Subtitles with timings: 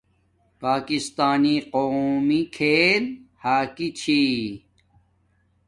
[0.61, 3.03] پاکستانݵ قومی کھیل
[3.43, 4.21] ھاکی چھی